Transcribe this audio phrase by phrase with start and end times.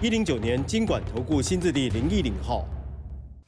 [0.00, 2.64] 一零九年经管投顾新字第零一零号。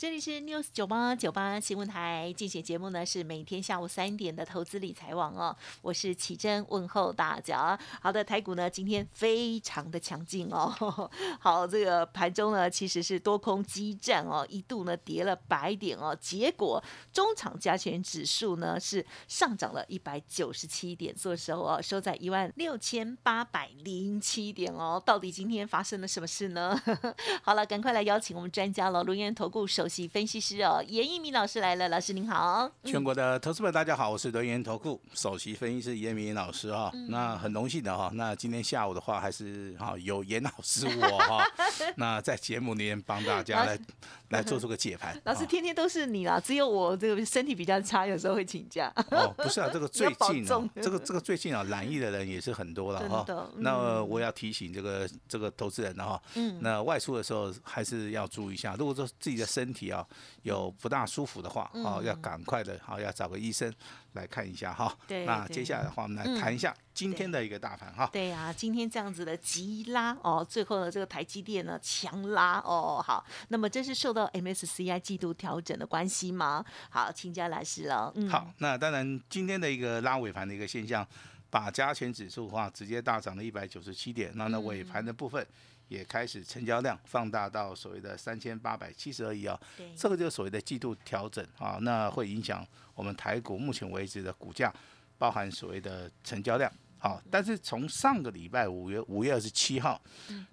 [0.01, 7.79] 这里是 News 九八九八新闻台，进行节目呢是每天下午三点的投资理财网哦，我是启珍，问候大家。
[8.01, 10.75] 好的，台股呢今天非常的强劲哦，
[11.39, 26.81] 好，这个盘中呢其实是多空激战哦，一度呢跌了百点哦，结果中场加权指数呢是上涨了一百九十七点，做收哦收在一万六千八百零七点哦，到底今天发生了什么事呢？
[27.45, 29.90] 好了，赶快来邀请我们专家了，龙岩投顾首。
[30.13, 32.71] 分析师哦，严一鸣老师来了，老师您好。
[32.85, 36.93] 全国的投资们大家好，我是德源投顾首席分析师严明老师哈。
[37.09, 41.45] 那很荣幸的哈，那今天下午的话还是哈有严老师我哈，
[41.97, 43.79] 那在节目里面帮大家来
[44.29, 45.21] 来做出个解盘。
[45.27, 48.93] 老师天天都是你啦，只有我这个身体比较差，有时候会请假。
[49.11, 50.47] 哦，不是啊， 这个最近
[50.81, 53.27] 这个这个最近啊，染疫的人也是很多了哈。
[53.57, 59.80] 那我要提醒这个这个投资人哈，嗯，那外出的时候还是要注意一下，如果说自己的身体。
[59.87, 60.07] 要
[60.43, 63.73] 有不大舒服的话，哦，要赶快的，好，要找个医生
[64.13, 64.97] 来看一下哈。
[65.07, 68.09] 对，那接下来的话，我们来谈一下今天的一个大盘哈。
[68.13, 76.65] 对呀，今天这样子的急拉哦，最后的，这个台积电呢强拉哦，好，那么这是受到 MSCI 季度调整的关系吗？
[76.91, 78.13] 好，请教老师了。
[78.17, 81.07] 嗯，好，那当然今天的一个拉尾盘的一个现象，
[81.49, 85.47] 把加权指数的话直接大涨了一百九十七点，那那尾盘的部分。
[85.91, 89.61] 也开始成交量放大到所谓的三千八百七十二亿啊，
[89.97, 92.65] 这个就是所谓的季度调整啊，那会影响
[92.95, 94.73] 我们台股目前为止的股价，
[95.19, 96.73] 包含所谓的成交量。
[97.03, 99.99] 好，但是从上个礼拜五月五月二十七号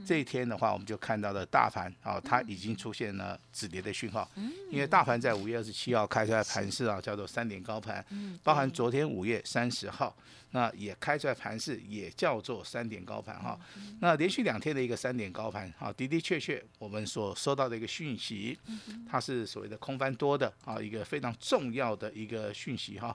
[0.05, 4.31] 这一天的话，我们就看到了大盘啊，它已经出现了止跌的讯号。
[4.71, 8.03] 因为大盘在五月二十七号开出来盘势啊，叫做三点高盘，
[8.43, 10.15] 包含昨天五月三十号
[10.51, 13.59] 那也开出来盘势，也叫做三点高盘哈。
[13.99, 18.57] 那连续两天的一个三点高盘啊，的的确确我们所收到的一个讯息，
[19.05, 23.13] 它是所谓的空翻多的啊，一个非常重要的一个讯息哈。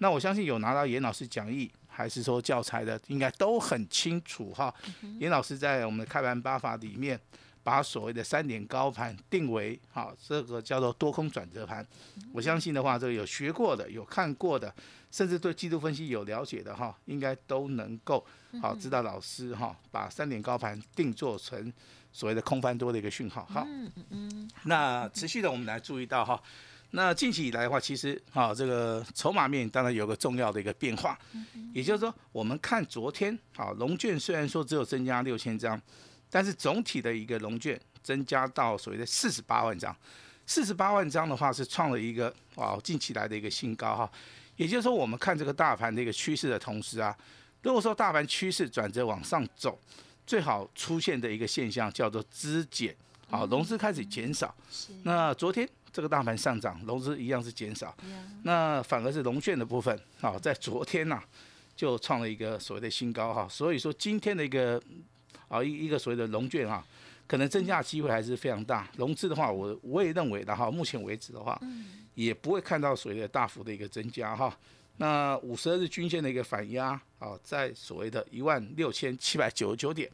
[0.00, 1.68] 那我相信有拿到严老师讲义
[1.98, 4.72] 还是说教材的，应该都很清楚哈。
[5.18, 7.18] 严老师在我们的开盘八法里面，
[7.64, 11.84] 把所谓的三点高盘定为哈，这个叫做多空转折盘。
[12.32, 14.72] 我相信的话，这个有学过的、有看过的，
[15.10, 18.24] 甚至对季度分析有了解的哈，应该都能够
[18.62, 21.72] 好知道老师哈把三点高盘定做成
[22.12, 23.44] 所谓的空翻多的一个讯号。
[23.46, 24.50] 好，嗯嗯。
[24.66, 26.40] 那持续的我们来注意到哈。
[26.92, 31.18] 那近期以来的话，其实啊，这个筹码面当然有个重要的一个变化，
[31.74, 35.78] 也就是说，我们看昨天啊，龙券虽然说只有增加六千张，
[36.30, 39.94] 但是总体的一个龙券增加到所谓的四十八万张，
[40.46, 44.10] 四十八万张的话是创了一个啊近期来的一个新高哈。
[44.56, 47.14] 也就是说，我们看这个大盘的一个趋势的同时啊，
[47.62, 49.78] 如果说大盘趋势转折往上走，
[50.26, 52.96] 最好出现的一个现象叫做资减，
[53.28, 54.54] 啊，融资开始减少。
[55.02, 55.68] 那昨天。
[55.92, 57.96] 这个大盘上涨，融资一样是减少，
[58.42, 61.22] 那反而是融券的部分，啊，在昨天呐
[61.74, 64.80] 就创了一个所谓的新高哈，所以说今天的一个
[65.48, 66.84] 啊一一个所谓的融券啊，
[67.26, 68.88] 可能增加机会还是非常大。
[68.96, 71.58] 融资的话，我我也认为，然后目前为止的话，
[72.14, 74.56] 也不会看到所谓的大幅的一个增加哈。
[74.96, 80.10] 那五十二日均线的一个反压啊，在所谓的一万六千七百九十九点。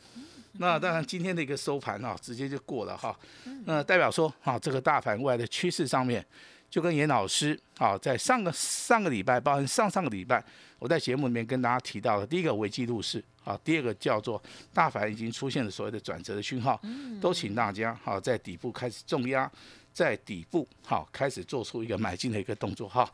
[0.58, 3.16] 那当然，今天的一个收盘啊，直接就过了哈。
[3.64, 6.24] 那代表说啊，这个大盘未来的趋势上面，
[6.70, 10.42] 就跟严老师啊，在上个上个礼拜，包含上上个礼拜，
[10.78, 14.40] 我在节目里面跟大家提到的，第一个危机入市啊，第二个叫做
[14.72, 16.80] 大盘已经出现了所谓的转折的讯号，
[17.20, 19.50] 都请大家好在底部开始重压，
[19.92, 23.10] 在底部好开始做出一个买进的一个动作哈。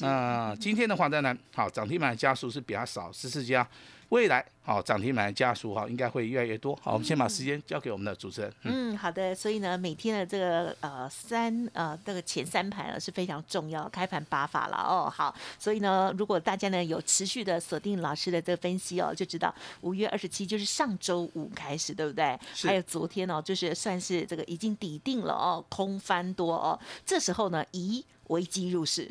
[0.00, 3.68] 那今天的话，当然好涨停板加速是比较少，十四家。
[4.10, 6.74] 未来好涨停板家属哈应该会越来越多。
[6.82, 8.52] 好，我们先把时间交给我们的主持人。
[8.62, 9.34] 嗯，好的。
[9.34, 15.12] 所以呢，每天的这个呃三呃这个前三盘呢是非常重要，开盘八法了哦。
[15.14, 22.38] 好，所以呢，如果大家呢有持续的锁定老师的这个分析哦，就知道五月二十七就是上周五开始，对不对？
[22.64, 26.78] 还有昨天哦，就是算是这个已经抵定了哦，空翻多哦。
[27.04, 28.02] 这时候呢，咦？
[28.28, 29.08] 危机入市，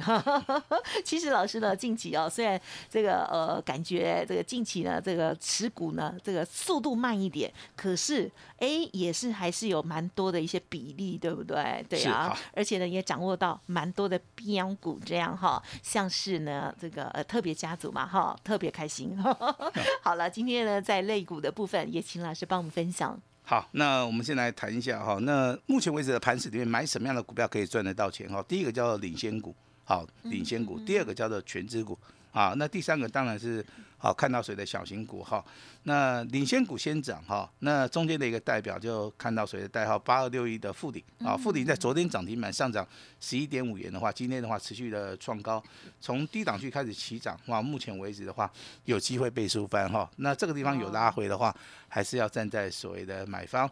[1.06, 2.60] 其实老师呢，近期哦，虽然
[2.90, 11.86] 这个呃，感觉这个近期呢，这个持股呢，这个速度慢一点，可是哎，也是还是有蛮多的一些比例，对不对？
[11.90, 19.18] 对啊，而且呢，也掌握到蛮多的标股，这样哈，像是呢这个呃特别家族嘛哈，特别开心。
[20.02, 23.20] 好了，今天呢在类股的部分，也请老师帮我们分享。
[23.50, 28.44] 好，那我们先来谈一下哈，那目前为止的盘市里面买什么样的股票可以赚得到钱哈？
[28.46, 29.56] 第一个叫做领先股，
[29.86, 31.98] 好，领先股；第二个叫做全资股，
[32.34, 33.66] 啊，那第三个当然是。
[34.00, 35.44] 好，看到谁的小型股哈，
[35.84, 42.88] 那领先股先涨哈，那中间的一个代表就看到谁的代号八二六一的富鼎啊，富鼎在昨天涨停板上涨
[43.20, 45.64] 十一点五元的话，今天的话持续的创高，
[46.00, 48.52] 从低档区开始起涨哇，目前为止的话
[48.86, 51.56] 有机会倍数翻哈，那这个地方有拉回的话，
[51.88, 53.68] 还是要站在所谓的买方。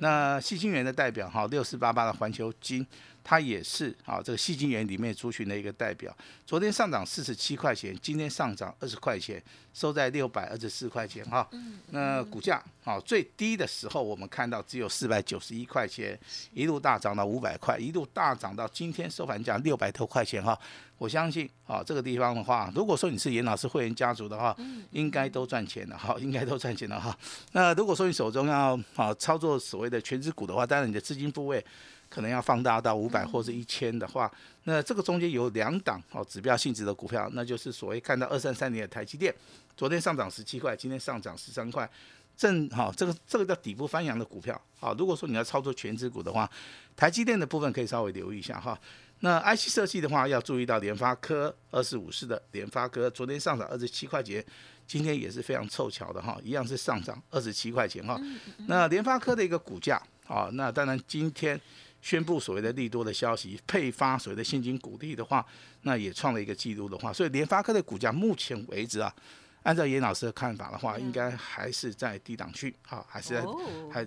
[0.00, 2.84] 那细金元的代表哈，六四八八的环球金。
[3.24, 6.12] 它也是啊，这个细金元里面族群的一个代表。
[6.44, 9.40] 昨天上涨四十七块钱，今天上涨二十块钱，
[9.72, 11.48] 收在六百二十四块钱哈。
[11.90, 16.18] 那股价啊最低的时候，我们看到只有四百九十一块钱，
[16.52, 20.58] 一路大涨到五百块，一路大涨到今天收盘价六百多块钱哈。
[20.98, 24.56] 我相信啊，这个地方的话，如果说你是严老师会员家族的话，
[24.90, 27.16] 应该都赚钱了哈，应该都赚钱了哈。
[27.52, 31.64] 那如果说你手中要啊操作所谓的全职股的话，当然你的资金部位。
[32.12, 34.30] 可能要放大到五百或者一千的话，
[34.64, 39.34] 那这个中间有两档哦指标性质的股票，那就是所谓看到二三三年的台积电，
[39.74, 41.88] 昨天上涨十七块，今天上涨十三块，
[42.36, 44.94] 正好这个这个叫底部翻扬的股票啊。
[44.98, 46.46] 如果说你要操作全指股的话，
[46.94, 48.78] 台积电的部分可以稍微留意一下哈。
[49.20, 54.44] 那 IC 设计的话要注意到联发科二四五四的联发科，昨天上涨二十七块钱，
[54.86, 58.20] 今天也是非常凑巧的哈，一样是上涨二十七块钱哈。
[58.66, 61.58] 那联发科的一个股价啊，那当然今天。
[62.02, 65.46] 宣布所谓的利多的消息，配发所谓的现金股利的话，
[65.82, 69.14] 那也创了一个记录的话，所以联发科的股价目前为止啊，
[69.62, 73.44] 按照严老师的看法的话，应该还是在低档区，好，还是在
[73.90, 74.04] 还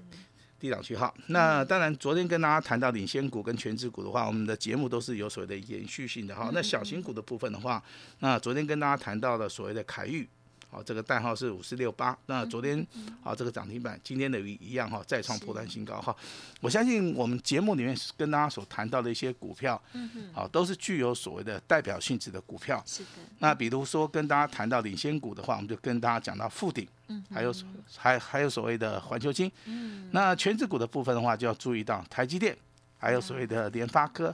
[0.60, 1.14] 低档区哈。
[1.28, 6.52] 那当然，昨天跟大家谈到领先股跟全职股的话，我们的节目都是有所谓的延续性的哈。
[6.54, 7.82] 那小型股的部分的话，
[8.20, 10.28] 那昨天跟大家谈到了所谓的凯域。
[10.76, 12.18] 好，这个代号是五四六八。
[12.26, 12.86] 那昨天
[13.24, 16.14] 啊，这个涨停板，今天的一样哈，再创破单新高哈。
[16.60, 22.84] 我相信我们节目里面跟大家所谈到的一些股票，嗯嗯，好，都是具有所谓的代表性质的股票。
[22.86, 23.10] 是的。
[23.40, 27.56] 那比如说跟大家谈到领先股的话，我们就跟大家讲到富鼎，嗯，还有
[27.96, 30.10] 还还有所谓的环球金，嗯。
[30.12, 32.54] 那全指股的部分的话，就要注意到台积电。
[32.98, 34.34] 还有所谓的联发科，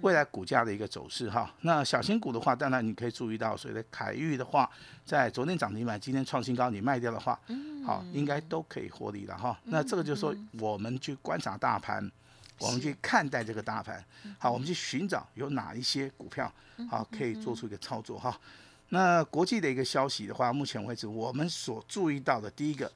[0.00, 1.52] 未来股价的一个走势哈。
[1.60, 4.68] 那小型股的话，当然你可以注意到所谓的凯域的话，
[5.04, 7.38] 在昨天涨停板，今天创新高，你卖掉的话，
[7.86, 9.56] 好，应该都可以获利了哈。
[9.64, 12.10] 那这个就是说，我们去观察大盘，
[12.58, 14.02] 我们去看待这个大盘，
[14.38, 16.52] 好，我们去寻找有哪一些股票，
[16.90, 18.36] 好，可以做出一个操作哈。
[18.88, 22.90] 那国际的一个消息的话，目前为止我们所注意到的第一个，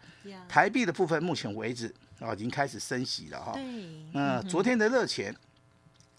[0.49, 1.95] 台币的部分，目前为止。
[2.23, 3.59] 啊，已经开始升息了哈。
[4.13, 5.35] 那昨天的热钱，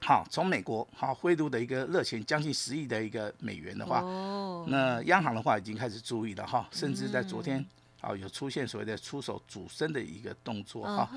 [0.01, 7.65] 好，从美国好汇入的一个热钱，将近十亿的一个美元的话，哦那央行的话已经开始注意了哈，甚至在昨天
[8.01, 11.09] 啊有出现所谓的出手主升的一个动作哈。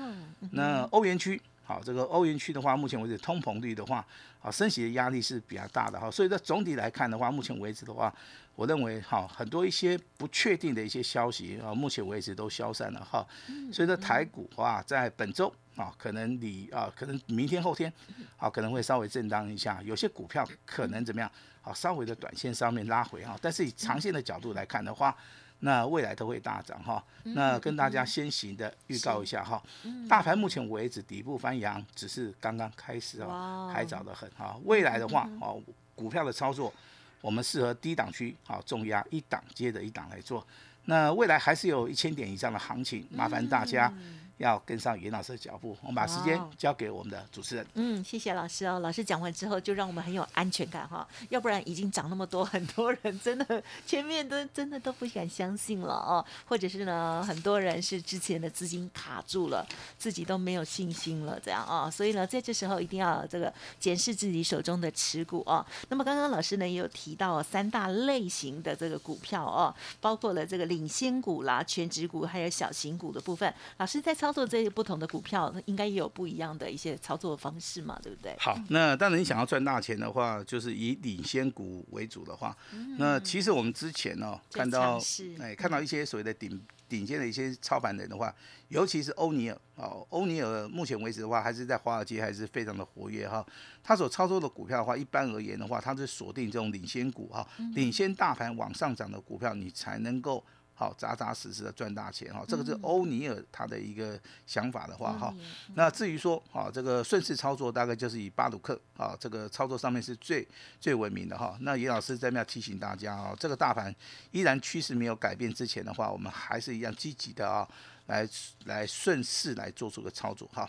[0.51, 4.05] 那欧元区，好，这个欧元区的话，目前为止通膨率的话，
[4.41, 6.09] 啊升息的压力是比较大的哈。
[6.09, 8.13] 所以在总体来看的话，目前为止的话。
[8.55, 13.23] 我认为哈，很多一些不确定的一些消息啊，目前为止都消散了哈。
[13.71, 17.93] 所以呢台股啊，在本周啊，可能你啊，可能明天后天
[18.35, 19.79] 啊，可能会稍微震荡一下。
[19.83, 21.31] 有些股票可能怎么样
[21.61, 23.37] 啊，稍微的短线上面拉回哈。
[23.39, 25.15] 但是以长线的角度来看的话，
[25.59, 27.03] 那未来都会大涨哈。
[27.23, 29.61] 那跟大家先行的预告一下哈，
[30.07, 34.57] 大盘目前为止底部翻扬只是刚刚开始啊，还早得很哈。
[34.65, 35.61] 未来的话哦，
[35.95, 36.73] 股票的操作。
[37.19, 40.45] 我们适合低档区，好重压一档接着一档来做。
[40.85, 43.91] 那未来还是有一千点以上的行情，麻烦大家。
[44.37, 47.65] 要跟上严老师的脚步，我们把时间交给我们的主持人。
[47.73, 48.79] 嗯，谢谢老师哦。
[48.79, 51.07] 老师讲完之后，就让我们很有安全感哈。
[51.29, 56.23] 要不然已经涨那么多，很多人真的前面都真的都不敢相信了哦。
[56.45, 59.65] 或者是呢，很多人是之前的资金卡住了，
[59.97, 61.89] 自己都没有信心了，这样啊。
[61.89, 65.65] 所以呢，在这时候一定要这个检视自己手中的持股哦。
[65.89, 73.51] 那么刚刚老师呢也有提到三大类型的这个股票哦，包括了这个领先股啦、全指股还有小型股的部分。
[73.77, 74.26] 老师在操。
[74.27, 78.35] 操作这些不同的股票，那应该也有不一样的一些操作方式嘛，对不对？
[78.37, 82.53] 好，那当然你想要赚大钱的话，就是以领先股为主的话，
[82.97, 84.99] 那其实我们之前哦看到，
[85.39, 88.35] 哎，看到一些所谓的顶顶尖的一些操盘人的话，
[88.67, 93.45] 尤其是欧尼尔哦，欧尼尔目前为止的话，还是在华尔街还是非常的活跃哈。
[93.81, 100.43] 他所操作的股票的话，一般而言的话，他是锁定这种领先股哈，领先大盘往上涨的股票，你才能够。
[100.77, 102.45] 好扎扎实实的赚大钱哈。
[102.47, 105.33] 这个是欧尼尔他的一个想法的话哈。
[105.37, 110.47] 嗯那至于说啊，这个顺势操作大概就是以巴鲁克啊这个操作上面是最
[110.79, 111.57] 最文明的哈。
[111.61, 113.93] 那严老师在那要提醒大家啊，这个大盘
[114.31, 117.67] 依然趋势没有改变之前的话，我们还是一样积极的啊。
[118.07, 118.25] 来
[118.63, 120.65] 来顺势来做出个操作哈，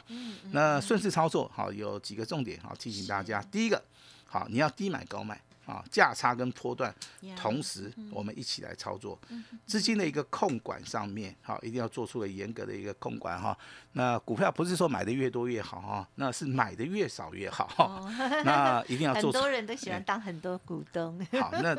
[0.51, 3.81] 那顺势操作好有几个重点好提醒大家，第一个
[4.27, 6.93] 好你要低买高卖啊，价差跟波段
[7.37, 9.21] 同时我们一起来操作，
[9.67, 13.57] 资金的一个控管上面好一定要做出了严格的一个控管哈。
[13.93, 18.11] 那股票不是说买的越多越好哈，那是买的越少越好哈，
[18.47, 21.77] 那一定要做很多人都喜欢当很多股东，好，那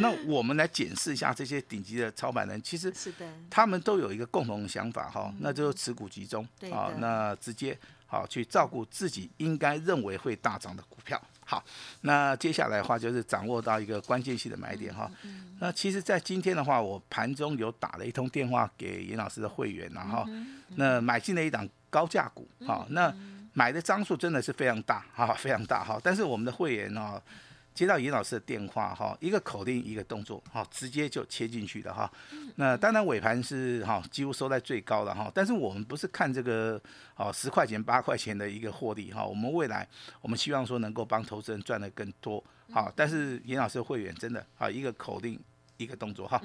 [0.00, 11.22] 那我们来检视一下这些顶级的操盘人，其实是的，他们都有一个共同的想法哈，那就是持股集中对啊，那直接好去照顾自己应该认为会大涨的股票。
[11.50, 11.64] 好，
[12.02, 15.10] 那接下来的话就是掌握到一个关键性的买点哈。
[15.58, 20.28] 那其实，在今天的话，我盘中有打了一通电话给严老师的会员，然后
[20.76, 23.10] 那买进了一档高价股，好，那
[23.54, 25.98] 买的张数真的是非常大哈，非常大哈。
[26.04, 27.18] 但是我们的会员呢，
[27.78, 32.10] 接到严老师的电话哈，一个口令一个动作，哈，直接就切进去的哈。
[32.56, 36.82] 那当然尾盘是哈几乎收在最高了哈，但是我们不是看这个
[37.14, 39.86] 哦十块钱八块钱的一个获利哈，我们未来
[40.20, 42.42] 我们希望说能够帮投资人赚的更多
[42.72, 45.38] 好，但是严老师的会员真的啊一个口令
[45.76, 46.42] 一个动作哈。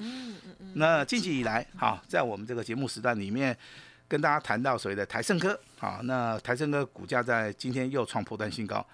[0.74, 3.58] 那近期以来哈，在我们这个节目时段里面。
[4.06, 8.86] 跟大家谈到所谓的台盛科，好，那台盛科股价在今天又创破断新高。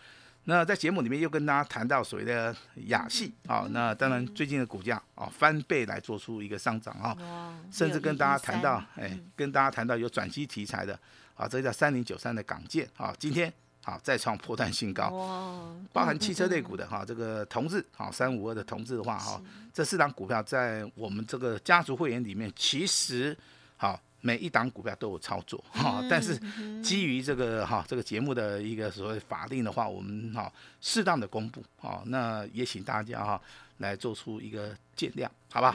[0.44, 2.54] 那在节目里面又跟大家谈到所谓的
[2.86, 10.98] 雅系，啊，那当然最近的股价啊翻倍来做出一个上涨啊，哇甚至跟大家谈到，6113哎，跟大家谈到有转机题材的
[11.34, 13.52] 啊，这个叫三零九三的港建啊，今天
[13.84, 15.10] 啊再创破断新高。
[15.10, 19.40] 哇，包含汽车类股的哈，这个同志啊三五二的同志的话哈，
[19.72, 23.36] 这四档股票在我们这个家族会员里面，其实
[23.76, 26.38] 好每一档股票都有操作哈，但是
[26.82, 33.40] 基于这个哈这个节目的一个所谓法定的话，我们哈适当的公布哈，那也请大家哈
[33.78, 35.74] 来做出一个见谅，好吧？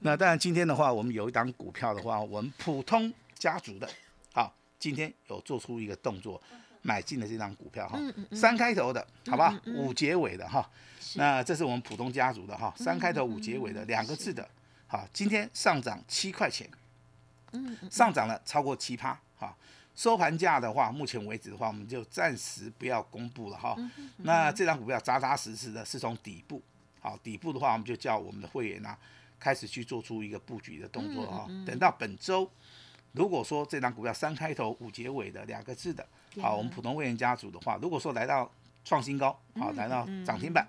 [0.00, 3.88] 那当然今天的话，我们有一档股票的话，我们普通家族的，
[4.32, 6.40] 好，今天有做出一个动作。
[6.82, 7.98] 买进的这张股票哈，
[8.30, 10.70] 三开头的，好吧，五结尾的哈，
[11.16, 14.48] 那这是我们普通家族的哈，三开头五结尾的两个字的，
[14.86, 16.70] 好，今天上涨七块钱，
[17.90, 19.56] 上涨了超过七趴，哈，
[19.94, 23.76] 收盘价的话，目前为止的话，我们就暂时不要公布了哈。
[24.18, 26.62] 那这张股票扎扎实实的是从底部，
[27.00, 28.96] 好，底部的话，我们就叫我们的会员啊，
[29.38, 31.46] 开始去做出一个布局的动作哈。
[31.66, 32.50] 等到本周，
[33.12, 36.06] 如果说这张股票三开头五结尾的两个字的，
[36.40, 38.50] 好，我们普通会员家族的话，如果说来到
[38.84, 40.66] 创新高，好，来到涨停板。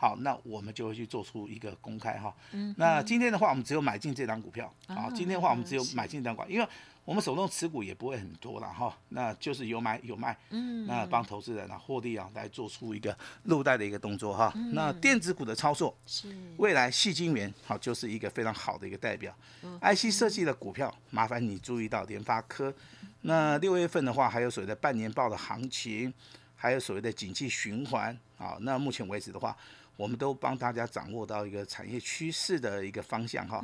[0.00, 2.34] 好，那我们就会去做出一个公开哈。
[2.52, 4.72] 嗯那今天的话，我们只有买进这张股票。
[4.86, 6.66] 啊，今天的话，我们只有买进这张股票，因为
[7.04, 8.96] 我们手中持股也不会很多了哈。
[9.10, 14.50] 那就是有买有卖，嗯那帮投资人啊获利啊来做出一个入袋的一个动作哈。
[14.72, 19.34] 那电子股的操作，是未来细晶圆好就是一个非常好的一个代表。
[19.82, 22.74] IC 设计的股票，麻烦你注意到联发科。
[23.20, 26.10] 那六月份的话，还有所谓的半年报的行情，
[26.56, 28.56] 还有所谓的景气循环啊。
[28.60, 29.54] 那目前为止的话，
[30.00, 33.62] 我们都帮大家掌握到一个产业趋势的一个方向哈。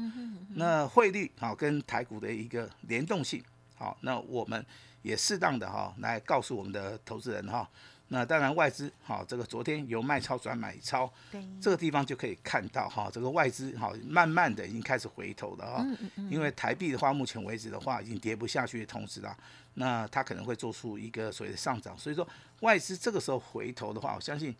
[0.50, 3.42] 那汇率好跟台股的一个联动性
[3.74, 4.62] 好，那我们
[5.00, 7.66] 也适当的哈来告诉我们的投资人哈。
[8.08, 15.86] 那当然外资好，这个昨天由卖超转买超，对，这个地方就可以看到哈，这个外资哈慢慢的已经开始回头了哈。
[16.30, 19.34] 因为台币的话，目前为止的话已经跌不下去的同时啦，
[19.72, 22.28] 那它可能会做出一个所谓的上涨，所以说
[22.60, 24.54] 外资这个时候回头的话，我相信。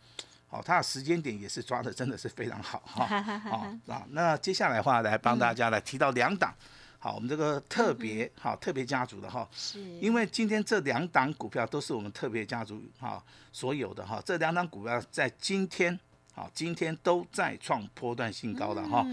[0.48, 3.04] 好，它的时间点也是抓的真的是非常好哈。
[3.38, 6.54] 好啊，那接下来的话来帮大家来提到两档，
[6.98, 13.22] 好，我们这个特别好特别家族的哈，是，因为今天这两档股票都是我们特别家族哈
[13.52, 15.98] 所有的哈，这两档股票在今天
[16.32, 19.04] 好今天都在创波段新高的哈。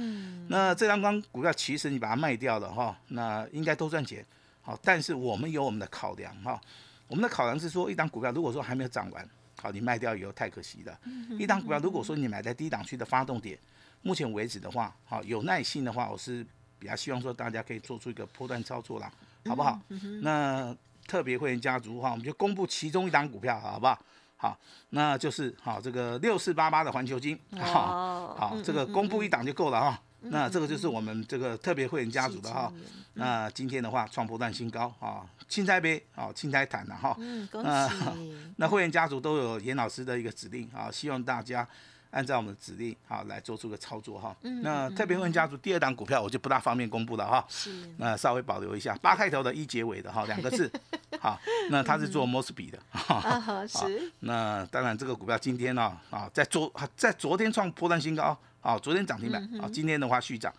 [0.49, 4.23] 那这两档股票其实你把它卖掉了哈，那应该都赚钱。
[4.61, 6.61] 好，但是我们有我们的考量哈，
[7.07, 9.29] 我们的考量是说，一档股票如果说还没有涨完，
[9.63, 10.99] 好，你卖掉以后太可惜了。
[11.39, 13.57] 一档股票如果说你买在低档区的发动点，
[14.01, 16.45] 目前为止的话，好有耐心的话，我是
[16.77, 19.09] 比较希望说大家可以做出一个波段操作啦，
[19.45, 19.79] 好不好？
[20.21, 20.75] 那
[21.07, 23.97] 特别会员家族的话，我们就公布其中一档股票，好不好？
[24.35, 30.01] 好，那就是好这个六四八八的环球金，好，哦好，这个公布一档就够了哈。
[30.23, 32.71] 那这个就是我们这个特别会员家族的哈。
[33.15, 37.15] 那今天的话创波段新高啊，青菜杯啊，青菜坛的哈。
[37.19, 37.95] 嗯，恭那喜，
[38.57, 41.67] 那会员家族都有严老师的一个指令啊，希望大家
[42.09, 44.35] 按照我们的指令好来做出个操作哈。
[44.41, 47.45] 嗯那特别会员家族第二档股票我就不大方便公布了哈。
[47.47, 50.71] 是那稍微保留一下，八开头的一结尾的哈， 两个字，
[51.19, 51.39] 好，
[51.69, 60.51] 那它是做 Mosby 的，哈啊哈 是那当然这个股票今天呢，啊，在昨在昨天创波段新高，啊，昨天涨停板，啊，今天的话续涨，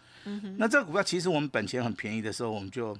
[0.58, 2.96] 那这个股票其实我们本钱很便宜的时候，我们就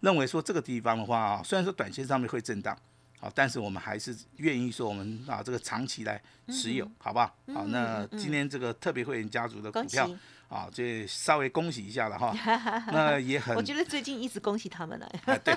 [0.00, 2.74] 认为说这个地方的话啊，虽然说短线上面会震荡。
[3.18, 7.34] 好，但是我们还是愿意说我们啊这个长期来持有，好不好？
[7.54, 10.06] 好，那今天这个特别会员家族的股票，
[10.50, 12.30] 啊，这稍微恭喜一下了哈。
[12.92, 15.06] 那也很我觉得最近一直恭喜他们了。
[15.24, 15.56] 啊，对，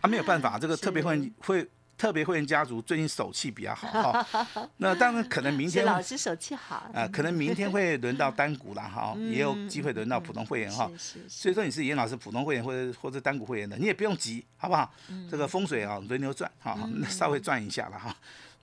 [0.00, 4.46] 他没有办法，这个 特别会会特别会员家族最近手气比较好 哈。
[4.78, 10.90] 那当然可能明天老师手气好，啊，可能明天会轮到单股了哈，也有机会轮到普通会员哈。
[11.28, 14.92] 所以说你是严老师普通会员或者或者单股会员的，你也不用急，好不好？
[15.30, 18.14] 这个风水啊轮流转哈，那稍微转一下了哈。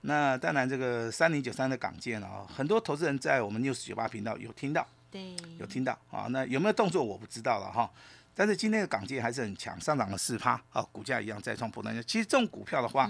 [0.02, 6.26] 那当然，这个三零九三的港建啊，很多投资人在我们 news 九八频道有听到，对，有听到啊。
[6.30, 7.88] 那有没有动作我不知道了哈。
[8.34, 11.94] 但是今天的港建还是很强，上涨了四趴啊，股价一样再创破断。
[12.04, 13.06] 其实这种股票的话，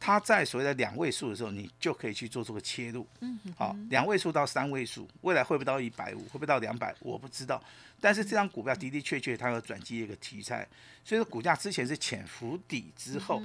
[0.00, 3.06] 它在所谓的两位数的时候，你就可以去做出个切入。
[3.20, 7.62] 嗯好，两位数到三位数，未来会不会到一百五，会不会到两百，我不知道。
[8.00, 10.66] 但是这张股票的的确确它有转机一个题材，
[11.04, 13.42] 所以说股价之前是潜伏底之后，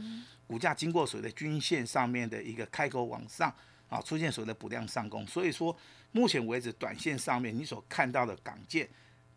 [0.48, 3.54] 股价经过所谓的均线上面的一个开口往上
[3.90, 5.28] 啊，出现所谓的补量上攻。
[5.28, 5.76] 所以说
[6.14, 8.88] 目前为止，短线上面你所看到的港建。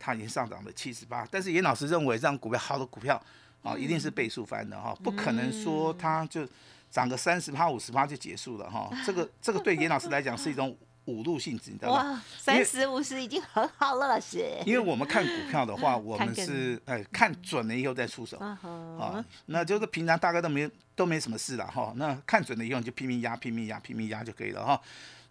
[0.05, 3.23] 它已经上涨了七十八，但是严老师认为这张股票好的股票
[3.63, 6.45] 啊，一定是倍数翻的哈，不可能说它就
[6.91, 8.91] 涨个三十趴、五十趴就结束了哈。
[9.07, 12.03] 这个这个对严老师来讲是一种侮辱性质，你知道吗？
[12.03, 14.45] 哇，三十五十已经很好了，老师。
[14.67, 21.93] 因为我们看股票的话，我们是哎看准了以后再出手啊那就是平常大概都没都没什么事了哈。
[21.95, 24.81] 那看准了以后你就拼命压、拼命压、拼命压就可以了哈。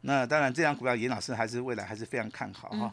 [0.04, 2.92] 那当然，这张股票严老师还是未来还是非常看好哈。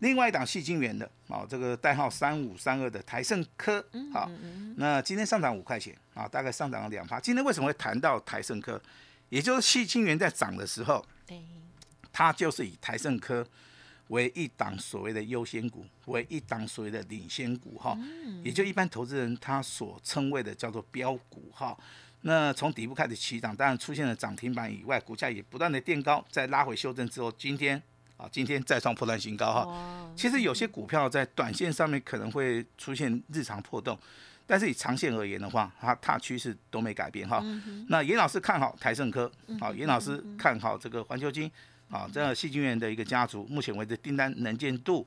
[0.00, 4.30] 另外一档细晶圆的，哦，这个代号三五三二的台盛科，好，
[4.76, 7.18] 那今天上涨五块钱啊，大概上涨了两趴。
[7.18, 8.80] 今天为什么会谈到台盛科？
[9.30, 11.42] 也就是细晶圆在涨的时候，对，
[12.12, 13.46] 它就是以台盛科
[14.08, 17.96] 为一档所谓的优先股，为一档所谓的领先股哈，
[18.44, 21.74] 也就一般投资人他所称谓的叫做标股哈。
[22.22, 27.82] 那从底部开始起涨，当然出现了涨停板以外，股价也不断的垫高，在拉回修正之后，今天
[28.16, 30.12] 啊，今天再创破断新高哈。
[30.14, 33.98] 其实有些股票在短线上面可能会出现日常破洞，
[34.46, 37.42] 但是以长线而言的话，它大趋势都没改变哈。
[37.88, 41.50] 那严老师看好台盛科，好，严老师看好这个环球金，
[41.88, 45.06] 啊，这样细菌源的一个家族，目前为止订单能见度，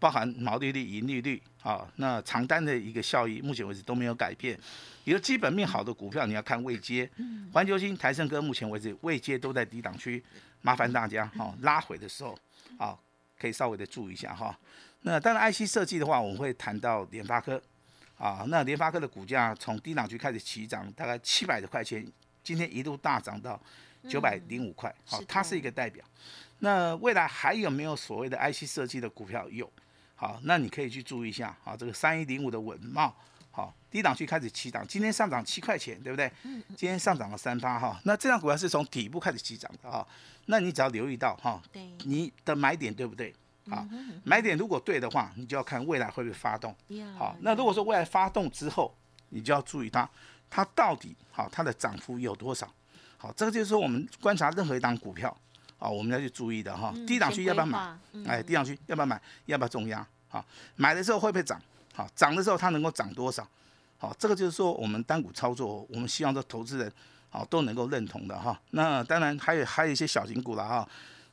[0.00, 4.58] 包含毛利率、盈利率，啊，那长单的一个效益，目前为止都没有改变。
[5.04, 7.08] 比如基本面好的股票，你要看未接，
[7.52, 10.22] 环球金、台盛哥目前为止未接都在低档区，
[10.62, 12.36] 麻烦大家哈、拉回的时候，
[12.78, 12.98] 啊，
[13.38, 14.58] 可以稍微的注意一下哈。
[15.02, 17.60] 那当然，IC 设计的话，我们会谈到联发科，
[18.18, 22.06] 啊，那联发科的股价从低档区开始起涨，大概七百多块钱，
[22.42, 23.60] 今天一度大涨到
[24.08, 26.04] 九百零五块，好、它是一个代表。
[26.58, 29.48] 那未来还有没有所谓的 IC 设计的股票？
[29.48, 29.70] 有，
[30.20, 33.16] 好，那你可以去注意一下，啊，这个三一零五的稳茂，
[33.50, 36.30] 好，低档区开始起涨，今天上涨七块钱，对不对？
[36.76, 40.06] 今天上涨了三八哈，那这张股票是从底部开始起涨的哈，
[40.44, 43.34] 那你只要留意到哈，对，你的买点对不对？
[43.70, 43.82] 好，
[44.22, 46.76] 买点如果对的话，你就要看未来会不会发动。
[46.88, 48.94] 呀好，那如果说未来发动之后，
[49.30, 50.06] 你就要注意它，
[50.50, 52.70] 它到底好它的涨幅有多少？
[53.16, 55.34] 好，这个就是说我们观察任何一档股票
[55.80, 56.94] 啊，我们要去注意的哈。
[57.06, 57.98] 低档区要不要买？
[58.28, 59.20] 哎，低档区要不要买？
[59.46, 60.06] 要不要重压？
[60.28, 60.44] 好，
[60.76, 61.60] 买的时候会不会涨？
[61.92, 63.44] 好，涨的时候它能够涨多少？
[63.98, 66.92] 好，这个就是说我们单股操作，我们希望这投资人
[67.30, 68.56] 好都能够认同的哈。
[68.70, 70.88] 那当然还有还有一些小型股了哈，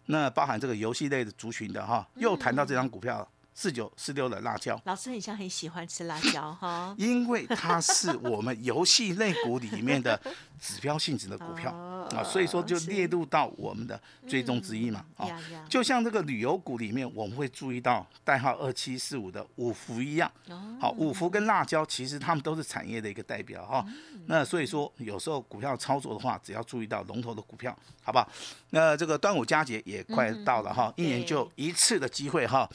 [0.07, 3.27] 那包含这个游戏类的族群的哈，又谈到这张股票
[3.59, 4.79] 四九四六的辣椒。
[4.85, 6.93] 老师很像很喜欢吃辣椒哈。
[6.99, 10.15] 因为它是我们游戏类股里面的
[10.61, 15.27] 指标性质的股票哦啊，所以说就列入到我们的追踪之一嘛啊。
[15.67, 23.83] 就像这个旅游股里面，我们会注意到代号二七四五的五福一样，哦好，五福跟辣椒其实它们都是产业的一个代表哈。
[24.27, 28.29] 那所以说有时候股票操作的话，只要注意到龙头的股票，好不好？
[28.69, 32.69] 那这个端午佳节也快到了哈，一年就一次的机会哈。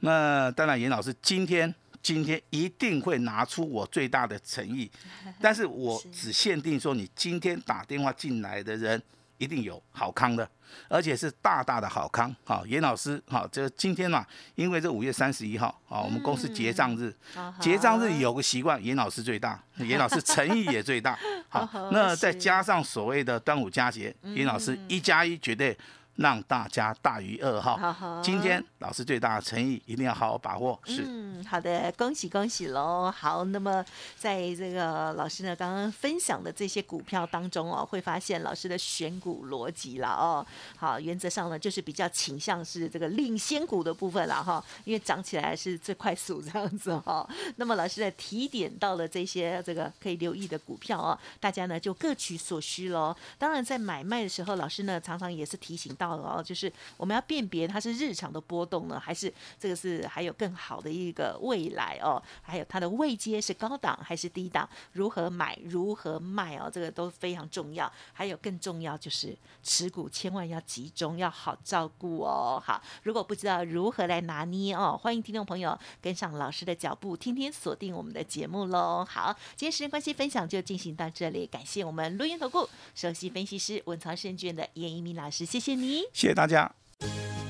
[0.00, 4.90] 那当然，严老师今天今天一定会拿出我最大的诚意，
[5.40, 9.00] 但是我只限定说你今天打电话进来的人
[9.36, 10.48] 一定有好康的，
[10.88, 12.34] 而且是大大的好康。
[12.44, 17.14] 好，严老师，好，这今天嘛，因为这五月三十一号啊，我们公司结账日，
[17.60, 21.18] 结账日有个习惯，严老师最大，严老师诚意也最大。
[21.48, 25.76] 好， 那再加上所谓的端午佳节，严老师一加一绝对
[26.20, 28.20] 让大家大于二好哈。
[28.22, 30.78] 今天老师最大的诚意，一定要好好把握。
[30.84, 33.10] 是，嗯，好的，恭喜恭喜喽！
[33.10, 33.82] 好，那么
[34.18, 40.46] 在这个老师呢刚刚分享的这些股票当中哦，会发现老师的选股逻辑了哦。
[40.76, 47.26] 好，原则上呢就是比较倾向是这个领先股的部分了哈，因为涨起来是最快速这样子哈。
[47.56, 53.16] 那么老师呢提点到了这些这个可以留意的股票哦，大家呢就各取所需喽。
[53.38, 67.90] 当然在买卖的时候，老师呢常常也是提醒到哦，就是我们要辨别它是日常的波动呢，还是这个是还有更好的一个未来哦，还有它的位阶是高档还是低档，如何买如何卖哦，这个都非常重要。
[68.12, 72.62] 还有更重要就是持股千万要集中，要好照顾哦。
[72.64, 79.04] 好，如果不知道如何来拿捏哦，欢迎听众朋友跟上老师的脚步，天天锁定我们的节目喽。
[79.04, 85.89] 好，今天时间关系，分享就进行到这里，感谢我们录音投顾首席分析师文曹胜券的严一鸣老师，谢谢你。
[86.12, 86.70] 谢谢大家。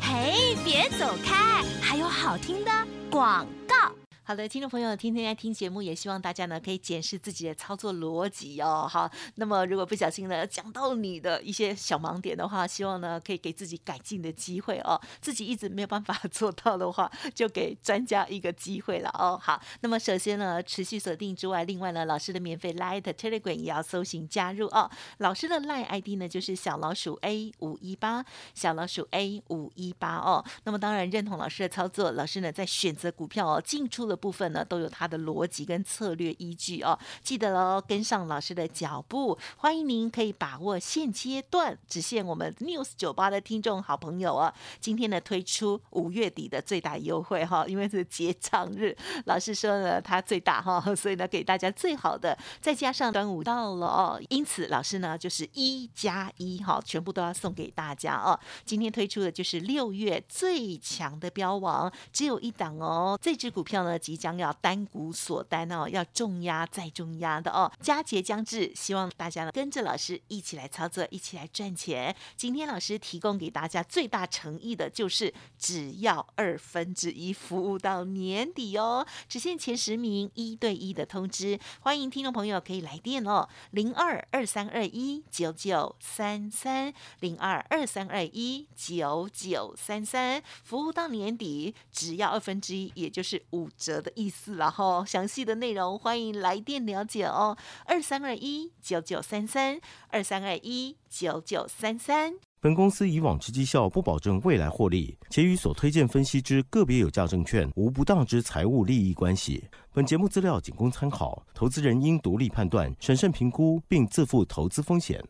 [0.00, 2.70] 嘿，别走开，还有好听的
[3.10, 3.92] 广告。
[4.30, 8.86] 好的，听众朋友，天天在听节目，也希望大家呢可以检视自己的操作逻辑哦。
[8.88, 15.00] 好，那么如果不小心呢讲到你的一些小盲点的话，希望呢可以给自己改进的机会哦。
[15.20, 19.36] 自己一直没有办法做到的话，就给专家一个机会了哦。
[19.42, 24.88] 好， 那么首先呢，持续锁定之外，另外呢，老师的免费 Light Telegram 也要搜寻加入哦。
[25.18, 30.44] 老师的 Light ID 呢就是小老鼠 A 五一八，小老鼠 A 五一八哦。
[30.62, 36.98] 那么当然认同老师的操作，老师呢在选择股票哦进出了部分呢都有它的逻辑跟策略依据哦。
[37.22, 44.52] 记得喽，跟上老师的脚步，欢迎您可以把握现阶段只限我们 News 酒吧的听众好朋友哦。
[44.78, 58.38] 今天呢推出五月底的最大优惠哈，因为是结账日，老师说呢它最大哈， 所以呢给大家最好的，再加上端午到了哦，因此老师呢就是一加一哈，全部都要送给大家哦。
[58.64, 63.18] 今天推出的就是六月最强的标王，只有一档哦。
[63.20, 67.70] 这只股票呢即将要单股锁单哦，要重压再重压的哦。
[67.80, 72.16] 佳节将至，希望大家呢跟着老师一起来操作，一起来赚钱。
[72.36, 95.04] 今天老师提供给大家最大诚意的就是只要二分之一服务到年底哦，只限前十名一对一的通知，欢迎听众朋友可以来电哦，零二二三二一九九三三零二二三二一九九三三，服务到年底只要二分之一，也就是五折折的意思了哈。
[95.04, 102.34] 详细的内容欢迎来电了解哦，二三二一九九三三二三二一九九三三。
[102.60, 109.64] 本公司以往之绩效不保证未来获利，且与所推荐分析之个别有价证券无不当之财务利益关系。
[109.92, 115.20] 本节目资料仅供参考，投资人应独立判断、审慎评估，并自负投资风险。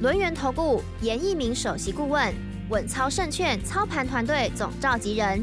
[0.00, 2.32] 轮源投顾严一鸣首席顾问，
[2.68, 5.42] 稳操胜券操盘团队总召集人，